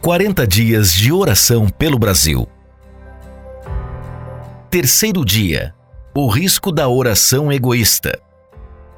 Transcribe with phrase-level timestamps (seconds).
[0.00, 2.48] 40 dias de oração pelo Brasil.
[4.70, 5.74] Terceiro dia:
[6.14, 8.18] o risco da oração egoísta.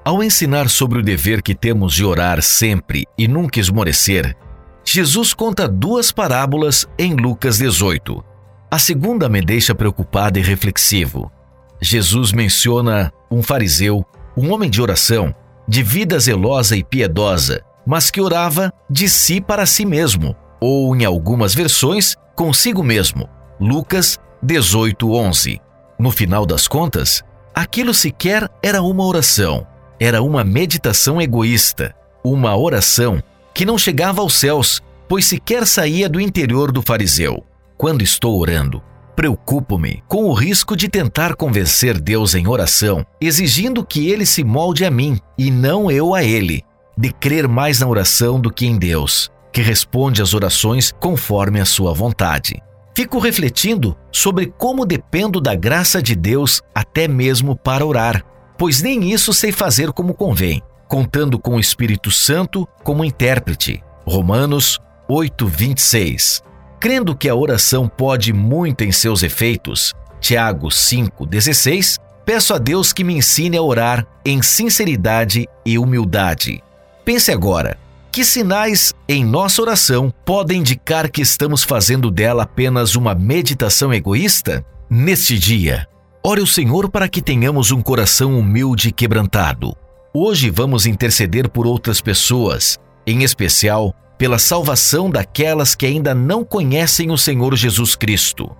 [0.04, 4.36] Ao ensinar sobre o dever que temos de orar sempre e nunca esmorecer,
[4.84, 8.22] Jesus conta duas parábolas em Lucas 18.
[8.70, 11.32] A segunda me deixa preocupado e reflexivo.
[11.80, 14.04] Jesus menciona um fariseu,
[14.36, 15.34] um homem de oração,
[15.66, 21.04] de vida zelosa e piedosa, mas que orava de si para si mesmo, ou em
[21.04, 23.28] algumas versões, consigo mesmo.
[23.58, 25.60] Lucas 18:11.
[25.98, 27.22] No final das contas,
[27.54, 29.66] aquilo sequer era uma oração,
[29.98, 36.20] era uma meditação egoísta, uma oração que não chegava aos céus, pois sequer saía do
[36.20, 37.44] interior do fariseu.
[37.76, 38.82] Quando estou orando,
[39.16, 44.84] preocupo-me com o risco de tentar convencer Deus em oração, exigindo que ele se molde
[44.84, 46.62] a mim e não eu a ele,
[46.96, 51.64] de crer mais na oração do que em Deus, que responde às orações conforme a
[51.64, 52.62] sua vontade.
[52.94, 58.24] Fico refletindo sobre como dependo da graça de Deus até mesmo para orar,
[58.58, 63.82] pois nem isso sei fazer como convém, contando com o Espírito Santo como intérprete.
[64.04, 64.78] Romanos
[65.08, 66.42] 8:26.
[66.78, 73.04] Crendo que a oração pode muito em seus efeitos, Tiago 5:16, peço a Deus que
[73.04, 76.62] me ensine a orar em sinceridade e humildade.
[77.04, 77.78] Pense agora,
[78.10, 84.64] que sinais em nossa oração podem indicar que estamos fazendo dela apenas uma meditação egoísta?
[84.88, 85.86] Neste dia,
[86.24, 89.76] ore o Senhor para que tenhamos um coração humilde e quebrantado.
[90.12, 97.10] Hoje vamos interceder por outras pessoas, em especial pela salvação daquelas que ainda não conhecem
[97.12, 98.50] o Senhor Jesus Cristo.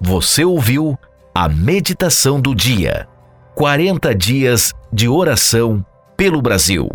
[0.00, 0.98] Você ouviu
[1.34, 3.06] a meditação do dia.
[3.54, 5.84] 40 dias de oração
[6.16, 6.88] pelo Brasil.